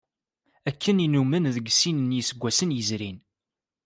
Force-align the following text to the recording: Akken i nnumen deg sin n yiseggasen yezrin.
Akken 0.69 1.03
i 1.05 1.07
nnumen 1.09 1.43
deg 1.55 1.67
sin 1.79 1.97
n 2.09 2.15
yiseggasen 2.17 2.75
yezrin. 2.77 3.17